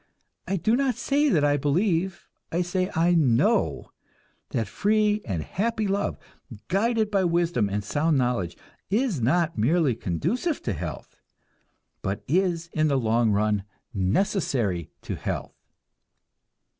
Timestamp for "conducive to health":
9.93-11.21